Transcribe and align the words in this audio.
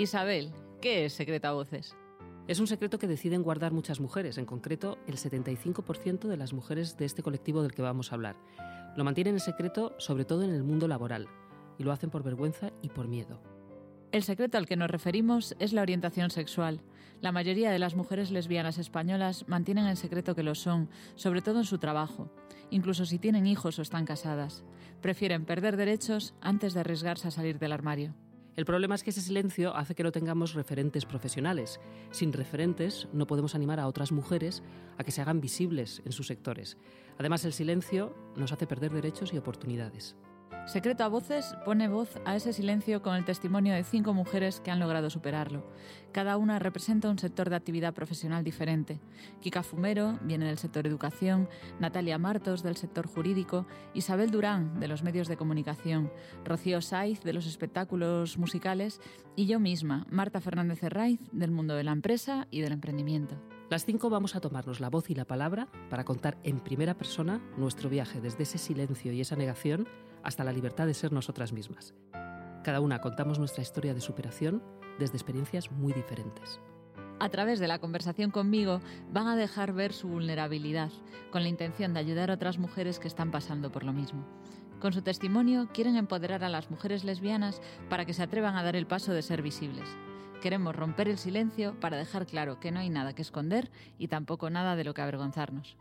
Isabel, 0.00 0.50
¿qué 0.80 1.04
es 1.04 1.12
secreto 1.12 1.48
a 1.48 1.52
voces? 1.52 1.94
Es 2.48 2.58
un 2.58 2.66
secreto 2.66 2.98
que 2.98 3.06
deciden 3.06 3.42
guardar 3.42 3.70
muchas 3.70 4.00
mujeres, 4.00 4.38
en 4.38 4.46
concreto 4.46 4.96
el 5.06 5.18
75% 5.18 6.26
de 6.26 6.38
las 6.38 6.54
mujeres 6.54 6.96
de 6.96 7.04
este 7.04 7.22
colectivo 7.22 7.60
del 7.60 7.74
que 7.74 7.82
vamos 7.82 8.10
a 8.10 8.14
hablar. 8.14 8.36
Lo 8.96 9.04
mantienen 9.04 9.34
en 9.34 9.40
secreto 9.40 9.94
sobre 9.98 10.24
todo 10.24 10.42
en 10.42 10.54
el 10.54 10.62
mundo 10.62 10.88
laboral 10.88 11.28
y 11.76 11.84
lo 11.84 11.92
hacen 11.92 12.08
por 12.08 12.22
vergüenza 12.22 12.72
y 12.80 12.88
por 12.88 13.08
miedo. 13.08 13.42
El 14.10 14.22
secreto 14.22 14.56
al 14.56 14.64
que 14.64 14.76
nos 14.76 14.90
referimos 14.90 15.54
es 15.58 15.74
la 15.74 15.82
orientación 15.82 16.30
sexual. 16.30 16.80
La 17.20 17.30
mayoría 17.30 17.70
de 17.70 17.78
las 17.78 17.94
mujeres 17.94 18.30
lesbianas 18.30 18.78
españolas 18.78 19.46
mantienen 19.48 19.86
en 19.86 19.98
secreto 19.98 20.34
que 20.34 20.42
lo 20.42 20.54
son, 20.54 20.88
sobre 21.14 21.42
todo 21.42 21.58
en 21.58 21.66
su 21.66 21.76
trabajo, 21.76 22.32
incluso 22.70 23.04
si 23.04 23.18
tienen 23.18 23.46
hijos 23.46 23.78
o 23.78 23.82
están 23.82 24.06
casadas. 24.06 24.64
Prefieren 25.02 25.44
perder 25.44 25.76
derechos 25.76 26.32
antes 26.40 26.72
de 26.72 26.80
arriesgarse 26.80 27.28
a 27.28 27.32
salir 27.32 27.58
del 27.58 27.72
armario. 27.72 28.14
El 28.60 28.66
problema 28.66 28.94
es 28.94 29.02
que 29.02 29.08
ese 29.08 29.22
silencio 29.22 29.74
hace 29.74 29.94
que 29.94 30.02
no 30.02 30.12
tengamos 30.12 30.52
referentes 30.52 31.06
profesionales. 31.06 31.80
Sin 32.10 32.30
referentes 32.30 33.08
no 33.10 33.26
podemos 33.26 33.54
animar 33.54 33.80
a 33.80 33.86
otras 33.86 34.12
mujeres 34.12 34.62
a 34.98 35.02
que 35.02 35.12
se 35.12 35.22
hagan 35.22 35.40
visibles 35.40 36.02
en 36.04 36.12
sus 36.12 36.26
sectores. 36.26 36.76
Además, 37.16 37.46
el 37.46 37.54
silencio 37.54 38.14
nos 38.36 38.52
hace 38.52 38.66
perder 38.66 38.92
derechos 38.92 39.32
y 39.32 39.38
oportunidades. 39.38 40.14
Secreto 40.66 41.02
a 41.02 41.08
Voces 41.08 41.56
pone 41.64 41.88
voz 41.88 42.20
a 42.24 42.36
ese 42.36 42.52
silencio 42.52 43.02
con 43.02 43.16
el 43.16 43.24
testimonio 43.24 43.74
de 43.74 43.82
cinco 43.82 44.14
mujeres 44.14 44.60
que 44.60 44.70
han 44.70 44.78
logrado 44.78 45.10
superarlo. 45.10 45.66
Cada 46.12 46.36
una 46.36 46.60
representa 46.60 47.10
un 47.10 47.18
sector 47.18 47.50
de 47.50 47.56
actividad 47.56 47.92
profesional 47.92 48.44
diferente. 48.44 49.00
Kika 49.40 49.64
Fumero 49.64 50.18
viene 50.22 50.46
del 50.46 50.58
sector 50.58 50.86
educación, 50.86 51.48
Natalia 51.80 52.18
Martos 52.18 52.62
del 52.62 52.76
sector 52.76 53.08
jurídico, 53.08 53.66
Isabel 53.94 54.30
Durán 54.30 54.78
de 54.78 54.86
los 54.88 55.02
medios 55.02 55.26
de 55.26 55.36
comunicación, 55.36 56.12
Rocío 56.44 56.80
Saiz 56.80 57.20
de 57.22 57.32
los 57.32 57.46
espectáculos 57.46 58.38
musicales 58.38 59.00
y 59.34 59.46
yo 59.46 59.58
misma, 59.58 60.06
Marta 60.10 60.40
Fernández 60.40 60.82
Herraiz 60.82 61.20
del 61.32 61.50
mundo 61.50 61.74
de 61.74 61.84
la 61.84 61.92
empresa 61.92 62.46
y 62.50 62.60
del 62.60 62.72
emprendimiento. 62.72 63.36
Las 63.70 63.84
cinco 63.84 64.10
vamos 64.10 64.34
a 64.34 64.40
tomarnos 64.40 64.80
la 64.80 64.90
voz 64.90 65.10
y 65.10 65.14
la 65.14 65.24
palabra 65.24 65.68
para 65.90 66.02
contar 66.04 66.38
en 66.42 66.58
primera 66.58 66.94
persona 66.94 67.40
nuestro 67.56 67.88
viaje 67.88 68.20
desde 68.20 68.42
ese 68.42 68.58
silencio 68.58 69.12
y 69.12 69.20
esa 69.20 69.36
negación 69.36 69.86
hasta 70.24 70.42
la 70.42 70.52
libertad 70.52 70.88
de 70.88 70.94
ser 70.94 71.12
nosotras 71.12 71.52
mismas. 71.52 71.94
Cada 72.64 72.80
una 72.80 73.00
contamos 73.00 73.38
nuestra 73.38 73.62
historia 73.62 73.94
de 73.94 74.00
superación 74.00 74.60
desde 74.98 75.16
experiencias 75.16 75.70
muy 75.70 75.92
diferentes. 75.92 76.58
A 77.20 77.28
través 77.28 77.60
de 77.60 77.68
la 77.68 77.78
conversación 77.78 78.32
conmigo 78.32 78.80
van 79.12 79.28
a 79.28 79.36
dejar 79.36 79.72
ver 79.72 79.92
su 79.92 80.08
vulnerabilidad, 80.08 80.90
con 81.30 81.44
la 81.44 81.48
intención 81.48 81.94
de 81.94 82.00
ayudar 82.00 82.32
a 82.32 82.34
otras 82.34 82.58
mujeres 82.58 82.98
que 82.98 83.06
están 83.06 83.30
pasando 83.30 83.70
por 83.70 83.84
lo 83.84 83.92
mismo. 83.92 84.26
Con 84.80 84.92
su 84.92 85.02
testimonio 85.02 85.68
quieren 85.72 85.94
empoderar 85.94 86.42
a 86.42 86.48
las 86.48 86.72
mujeres 86.72 87.04
lesbianas 87.04 87.62
para 87.88 88.04
que 88.04 88.14
se 88.14 88.24
atrevan 88.24 88.56
a 88.56 88.64
dar 88.64 88.74
el 88.74 88.88
paso 88.88 89.12
de 89.12 89.22
ser 89.22 89.42
visibles. 89.42 89.88
Queremos 90.40 90.74
romper 90.74 91.08
el 91.08 91.18
silencio 91.18 91.78
para 91.80 91.98
dejar 91.98 92.26
claro 92.26 92.60
que 92.60 92.72
no 92.72 92.80
hay 92.80 92.88
nada 92.88 93.14
que 93.14 93.20
esconder 93.20 93.70
y 93.98 94.08
tampoco 94.08 94.48
nada 94.48 94.74
de 94.74 94.84
lo 94.84 94.94
que 94.94 95.02
avergonzarnos. 95.02 95.76